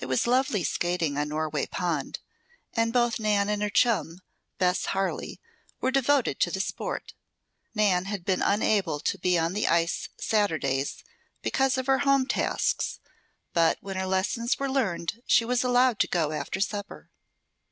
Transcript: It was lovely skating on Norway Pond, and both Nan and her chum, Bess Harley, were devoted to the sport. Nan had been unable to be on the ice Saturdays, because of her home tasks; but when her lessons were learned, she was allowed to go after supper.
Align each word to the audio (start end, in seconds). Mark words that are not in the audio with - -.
It 0.00 0.06
was 0.06 0.26
lovely 0.26 0.64
skating 0.64 1.16
on 1.16 1.28
Norway 1.28 1.66
Pond, 1.66 2.18
and 2.74 2.92
both 2.92 3.20
Nan 3.20 3.48
and 3.48 3.62
her 3.62 3.70
chum, 3.70 4.18
Bess 4.58 4.86
Harley, 4.86 5.40
were 5.80 5.92
devoted 5.92 6.40
to 6.40 6.50
the 6.50 6.58
sport. 6.58 7.14
Nan 7.72 8.06
had 8.06 8.24
been 8.24 8.42
unable 8.42 8.98
to 8.98 9.16
be 9.18 9.38
on 9.38 9.52
the 9.52 9.68
ice 9.68 10.08
Saturdays, 10.18 11.04
because 11.42 11.78
of 11.78 11.86
her 11.86 11.98
home 11.98 12.26
tasks; 12.26 12.98
but 13.52 13.78
when 13.80 13.94
her 13.94 14.06
lessons 14.06 14.58
were 14.58 14.68
learned, 14.68 15.22
she 15.28 15.44
was 15.44 15.62
allowed 15.62 16.00
to 16.00 16.08
go 16.08 16.32
after 16.32 16.58
supper. 16.58 17.08